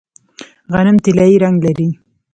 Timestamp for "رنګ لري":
1.43-1.89